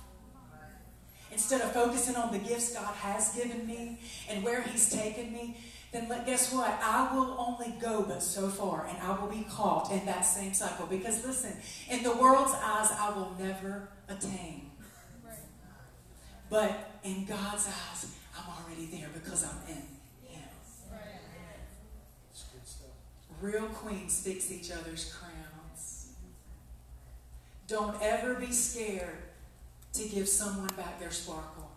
[1.31, 3.99] instead of focusing on the gifts God has given me
[4.29, 5.57] and where He's taken me,
[5.93, 6.79] then let, guess what?
[6.83, 10.55] I will only go but so far, and I will be caught in that same
[10.55, 10.87] cycle.
[10.87, 11.53] Because listen,
[11.91, 14.71] in the world's eyes, I will never attain.
[16.49, 20.43] But in God's eyes, I'm already there because I'm in Him.
[23.41, 26.13] Real queens fix each other's crowns.
[27.67, 29.19] Don't ever be scared
[29.93, 31.71] to give someone back their sparkle.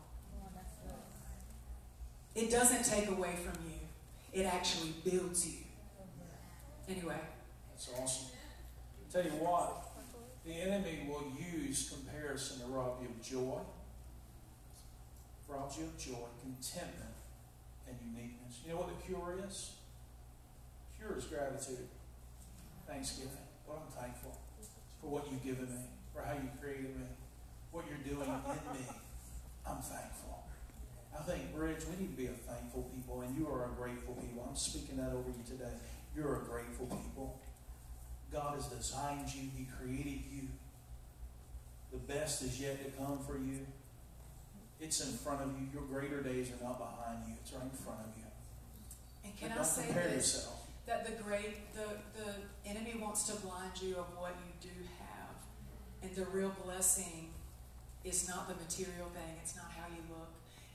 [2.34, 3.75] It doesn't take away from you,
[4.36, 5.64] it actually builds you.
[6.90, 7.16] Anyway,
[7.72, 8.28] That's awesome.
[9.12, 9.92] Tell you what,
[10.46, 13.62] the enemy will use comparison to rob you of joy,
[15.48, 17.16] robs you of joy, contentment,
[17.88, 18.60] and uniqueness.
[18.66, 19.72] You know what the cure is?
[21.00, 21.88] Cure is gratitude,
[22.86, 23.32] thanksgiving.
[23.68, 24.38] Lord, I'm thankful
[25.00, 25.82] for what you've given me,
[26.14, 27.08] for how you created me,
[27.72, 28.86] what you're doing in me.
[29.66, 30.35] I'm thankful.
[31.18, 34.16] I think, Bridge, we need to be a thankful people, and you are a grateful
[34.16, 34.46] people.
[34.50, 35.72] I'm speaking that over you today.
[36.16, 37.40] You're a grateful people.
[38.32, 40.48] God has designed you, He created you.
[41.92, 43.66] The best is yet to come for you.
[44.82, 45.68] It's in front of you.
[45.74, 48.26] Your greater days are not behind you, it's right in front of you.
[49.24, 50.16] and can But I say compare this?
[50.36, 50.62] yourself.
[50.86, 55.34] That the great, the, the enemy wants to blind you of what you do have.
[56.04, 57.30] And the real blessing
[58.04, 59.75] is not the material thing, it's not how you look,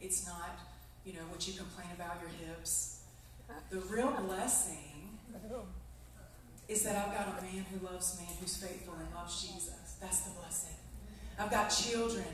[0.00, 0.58] it's not,
[1.04, 3.02] you know, what you complain about your hips.
[3.48, 3.60] Uh-huh.
[3.70, 5.62] The real blessing uh-huh.
[6.68, 9.96] is that I've got a man who loves me and who's faithful and loves Jesus.
[10.00, 10.76] That's the blessing.
[11.38, 12.26] I've got children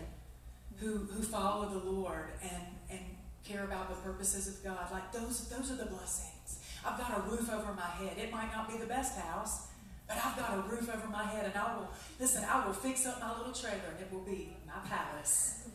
[0.78, 3.00] who, who follow the Lord and, and
[3.44, 4.90] care about the purposes of God.
[4.90, 6.60] Like those, those are the blessings.
[6.84, 8.18] I've got a roof over my head.
[8.18, 9.68] It might not be the best house,
[10.06, 11.88] but I've got a roof over my head, and I will
[12.20, 12.44] listen.
[12.44, 15.65] I will fix up my little trailer, and it will be my palace.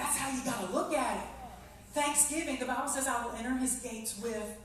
[0.00, 1.28] That's how you got to look at it.
[1.92, 2.58] Thanksgiving.
[2.58, 4.56] The Bible says, "I will enter His gates with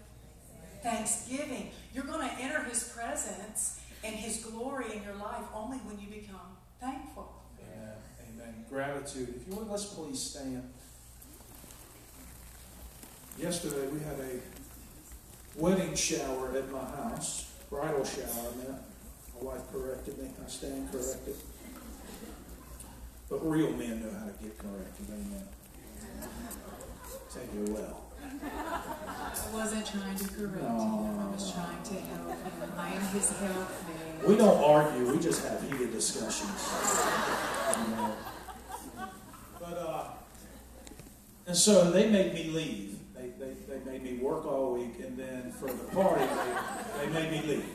[0.81, 5.99] thanksgiving." You're going to enter His presence and His glory in your life only when
[5.99, 7.33] you become thankful.
[7.59, 7.95] Amen.
[8.29, 8.65] Amen.
[8.69, 9.41] Gratitude.
[9.41, 10.71] If you would, let's please stand.
[13.37, 14.39] Yesterday we had a
[15.59, 18.23] wedding shower at my house, bridal shower,
[18.53, 18.81] I meant.
[19.35, 20.29] My wife corrected me.
[20.41, 21.35] I stand corrected.
[23.35, 25.07] But real men know how to get corrected.
[25.09, 25.43] Amen.
[27.33, 28.03] Take it well.
[28.23, 31.19] I wasn't trying to correct him.
[31.19, 32.71] I was trying to help him.
[32.77, 34.25] I am his helpmate.
[34.25, 35.11] We don't argue.
[35.11, 36.71] We just have heated discussions.
[39.59, 40.03] But uh,
[41.45, 42.99] and so they made me leave.
[43.15, 46.25] They, they, they made made me work all week, and then for the party,
[46.99, 47.69] they, they made me leave.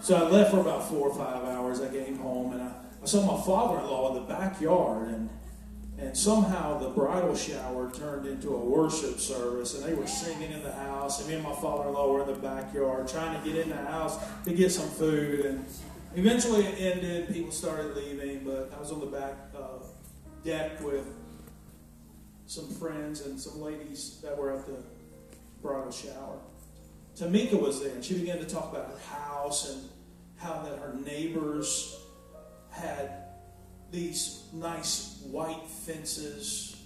[0.00, 1.80] So I left for about four or five hours.
[1.80, 5.30] I came home, and I, I saw my father-in-law in the backyard, and
[5.98, 10.62] and somehow the bridal shower turned into a worship service, and they were singing in
[10.62, 11.18] the house.
[11.18, 14.16] And me and my father-in-law were in the backyard trying to get in the house
[14.44, 15.44] to get some food.
[15.44, 15.64] And
[16.14, 17.34] eventually it ended.
[17.34, 19.82] People started leaving, but I was on the back uh,
[20.44, 21.04] deck with
[22.46, 24.76] some friends and some ladies that were at the
[25.60, 26.38] bridal shower.
[27.16, 29.88] Tamika was there, and she began to talk about her house and
[30.36, 32.00] how that her neighbors
[32.78, 33.10] had
[33.90, 36.76] these nice white fences,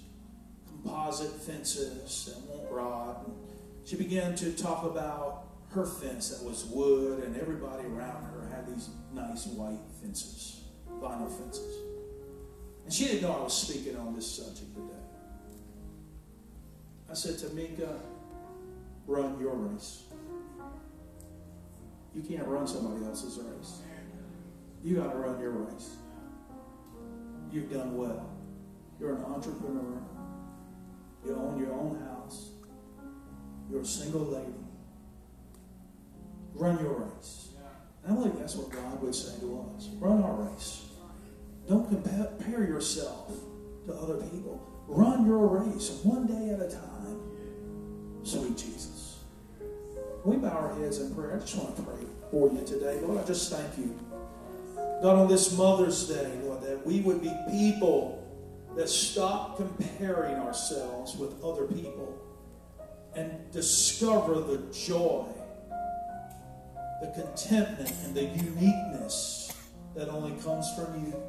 [0.67, 3.27] composite fences that won't rot.
[3.27, 3.37] And
[3.85, 8.67] she began to talk about her fence that was wood, and everybody around her had
[8.67, 10.63] these nice white fences,
[11.01, 11.77] vinyl fences.
[12.85, 14.89] And she didn't know I was speaking on this subject today.
[17.11, 18.01] I said, Tamika,
[19.07, 20.05] run your race.
[22.15, 23.79] You can't run somebody else's race.
[24.83, 25.97] You got to run your race.
[27.53, 28.29] You've done well.
[28.99, 30.03] You're an entrepreneur.
[31.25, 32.51] You own your own house.
[33.71, 34.55] You're a single lady.
[36.55, 37.51] Run your race.
[38.05, 39.89] And I believe that's what God would say to us.
[40.01, 40.87] Run our race.
[41.69, 43.33] Don't compare yourself
[43.87, 44.61] to other people.
[44.89, 47.21] Run your race one day at a time.
[48.25, 49.21] Sweet Jesus.
[50.25, 51.37] We bow our heads in prayer.
[51.37, 53.01] I just want to pray for you today.
[53.01, 53.99] Lord, I just thank you.
[55.03, 58.23] God, on this Mother's Day, Lord, that we would be people
[58.77, 62.17] that stop comparing ourselves with other people
[63.17, 65.27] and discover the joy,
[67.01, 69.53] the contentment, and the uniqueness
[69.97, 71.21] that only comes from you.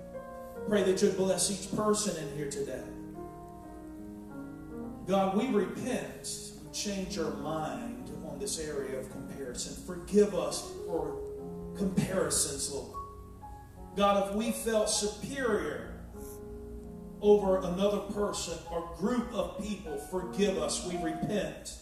[0.70, 2.84] Pray that you'd bless each person in here today.
[5.08, 6.52] God, we repent.
[6.72, 9.76] Change our mind on this area of comparison.
[9.86, 11.18] Forgive us for
[11.76, 13.03] comparisons, Lord.
[13.96, 15.94] God, if we felt superior
[17.22, 20.86] over another person or group of people, forgive us.
[20.86, 21.78] We repent.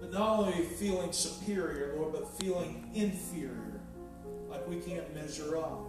[0.00, 3.80] But not only feeling superior, Lord, but feeling inferior,
[4.48, 5.86] like we can't measure up.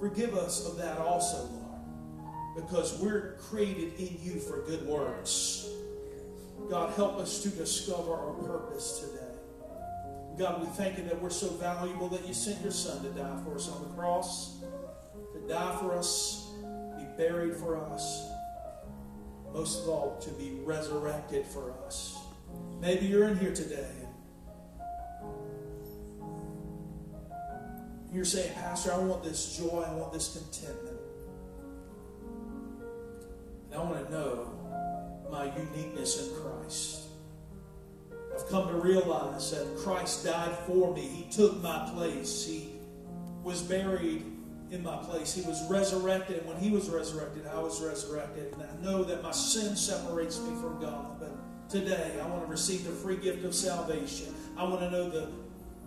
[0.00, 5.68] Forgive us of that also, Lord, because we're created in you for good works.
[6.68, 9.21] God, help us to discover our purpose today.
[10.38, 13.38] God, we thank you that we're so valuable that you sent your son to die
[13.44, 14.60] for us on the cross,
[15.34, 16.50] to die for us,
[16.96, 18.30] be buried for us,
[19.52, 22.18] most of all, to be resurrected for us.
[22.80, 23.90] Maybe you're in here today.
[28.10, 30.98] You're saying, Pastor, I want this joy, I want this contentment.
[33.70, 37.01] And I want to know my uniqueness in Christ.
[38.34, 41.02] I've come to realize that Christ died for me.
[41.02, 42.44] He took my place.
[42.44, 42.70] He
[43.42, 44.24] was buried
[44.70, 45.34] in my place.
[45.34, 46.46] He was resurrected.
[46.46, 48.54] When He was resurrected, I was resurrected.
[48.54, 51.20] And I know that my sin separates me from God.
[51.20, 51.32] But
[51.68, 54.34] today, I want to receive the free gift of salvation.
[54.56, 55.28] I want to know the,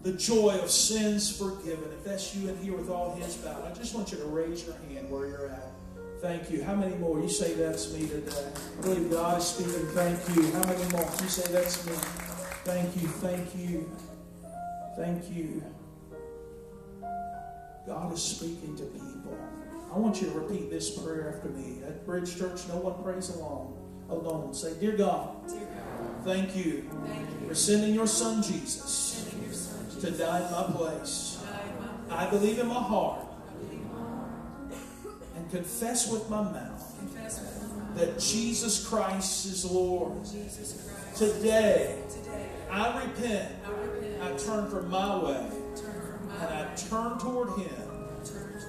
[0.04, 1.92] the joy of sins forgiven.
[1.98, 4.66] If that's you in here with all heads bowed, I just want you to raise
[4.66, 5.72] your hand where you're at.
[6.22, 6.64] Thank you.
[6.64, 7.20] How many more?
[7.20, 8.52] You say that's me today.
[8.80, 9.86] I believe God is speaking.
[9.90, 10.52] Thank you.
[10.54, 11.08] How many more?
[11.22, 12.25] You say that's me.
[12.66, 13.92] Thank you, thank you,
[14.98, 15.64] thank you.
[17.86, 19.38] God is speaking to people.
[19.94, 21.84] I want you to repeat this prayer after me.
[21.86, 23.78] At Bridge Church, no one prays alone.
[24.10, 24.56] Alone.
[24.56, 29.54] Say, Dear God, Dear God thank, you thank you for sending your son Jesus, your
[29.54, 31.44] son, Jesus to die in my place.
[32.10, 33.28] I believe in my heart
[35.36, 40.14] and confess with my mouth that Jesus Christ is Lord.
[41.16, 42.02] Today,
[42.70, 43.52] I repent.
[44.22, 45.48] I, turn from my way.
[46.40, 47.70] and I turn toward Him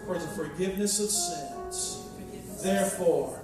[0.06, 2.62] for the forgiveness of sins.
[2.62, 3.40] Therefore,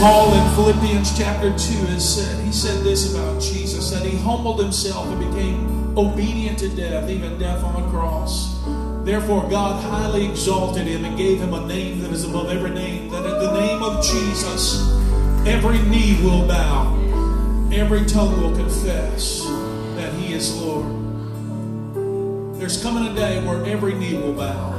[0.00, 1.56] Paul in Philippians chapter 2
[1.92, 6.68] has said, he said this about Jesus, that he humbled himself and became obedient to
[6.68, 7.89] death, even death on a.
[9.10, 13.10] Therefore, God highly exalted him and gave him a name that is above every name,
[13.10, 14.88] that at the name of Jesus,
[15.44, 16.96] every knee will bow,
[17.72, 19.42] every tongue will confess
[19.96, 20.86] that he is Lord.
[22.60, 24.76] There's coming a day where every knee will bow.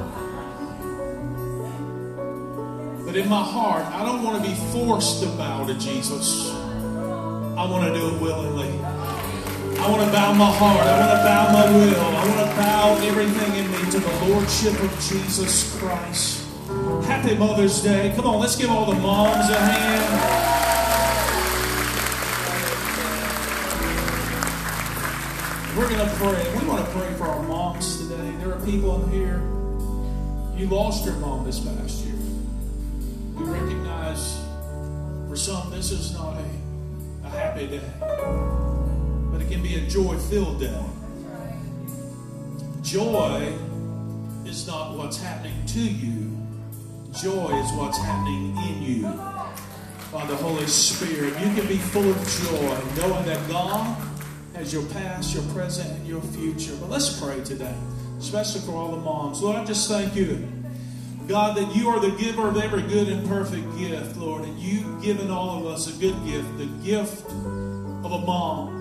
[3.05, 6.49] But in my heart, I don't want to be forced to bow to Jesus.
[6.51, 8.79] I want to do it willingly.
[9.81, 10.85] I want to bow my heart.
[10.85, 11.99] I want to bow my will.
[11.99, 16.45] I want to bow everything in me to the Lordship of Jesus Christ.
[17.05, 18.13] Happy Mother's Day.
[18.15, 20.51] Come on, let's give all the moms a hand.
[25.75, 26.59] We're going to pray.
[26.59, 28.35] We want to pray for our moms today.
[28.37, 29.41] There are people in here.
[30.55, 32.15] You lost your mom this past year.
[33.35, 34.37] We recognize
[35.27, 36.45] for some this is not a,
[37.25, 38.60] a happy day,
[39.61, 40.83] be a joy filled day.
[42.81, 43.53] Joy
[44.45, 46.35] is not what's happening to you,
[47.21, 49.03] joy is what's happening in you
[50.11, 51.39] by the Holy Spirit.
[51.39, 53.95] You can be full of joy knowing that God
[54.55, 56.75] has your past, your present, and your future.
[56.79, 57.75] But let's pray today,
[58.19, 59.41] especially for all the moms.
[59.41, 60.47] Lord, I just thank you.
[61.27, 65.01] God, that you are the giver of every good and perfect gift, Lord, and you've
[65.01, 68.80] given all of us a good gift, the gift of a mom.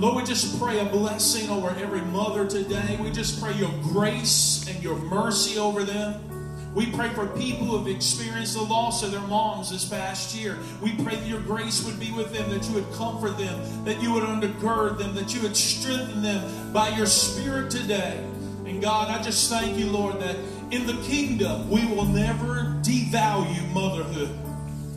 [0.00, 2.96] Lord, we just pray a blessing over every mother today.
[3.02, 6.24] We just pray your grace and your mercy over them.
[6.72, 10.56] We pray for people who have experienced the loss of their moms this past year.
[10.80, 14.00] We pray that your grace would be with them, that you would comfort them, that
[14.00, 18.24] you would undergird them, that you would strengthen them by your Spirit today.
[18.66, 20.36] And God, I just thank you, Lord, that
[20.70, 24.30] in the kingdom we will never devalue motherhood.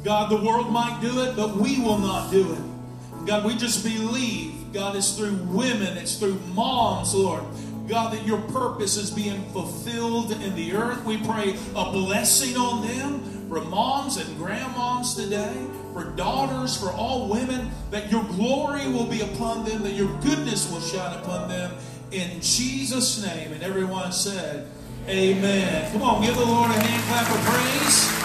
[0.03, 3.25] God, the world might do it, but we will not do it.
[3.25, 7.43] God, we just believe, God, it's through women, it's through moms, Lord.
[7.87, 11.03] God, that your purpose is being fulfilled in the earth.
[11.03, 15.53] We pray a blessing on them for moms and grandmoms today,
[15.91, 20.71] for daughters, for all women, that your glory will be upon them, that your goodness
[20.71, 21.73] will shine upon them.
[22.13, 23.51] In Jesus' name.
[23.51, 24.67] And everyone said,
[25.07, 25.91] Amen.
[25.91, 28.20] Come on, give the Lord a hand clap of praise.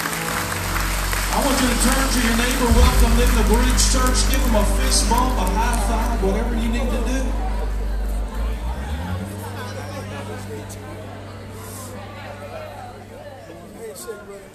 [1.36, 4.54] I want you to turn to your neighbor, welcome them to Bridge Church, give them
[4.56, 7.45] a fist bump, a high five, whatever you need to do.